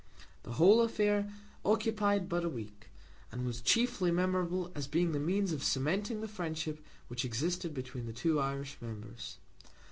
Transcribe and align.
The 0.41 0.53
whole 0.53 0.81
affair 0.81 1.31
occupied 1.63 2.27
but 2.27 2.43
a 2.43 2.49
week, 2.49 2.89
and 3.31 3.45
was 3.45 3.61
chiefly 3.61 4.09
memorable 4.09 4.71
as 4.73 4.87
being 4.87 5.11
the 5.11 5.19
means 5.19 5.53
of 5.53 5.63
cementing 5.63 6.21
the 6.21 6.27
friendship 6.27 6.79
which 7.07 7.23
existed 7.23 7.75
between 7.75 8.07
the 8.07 8.11
two 8.11 8.39
Irish 8.39 8.81
members. 8.81 9.37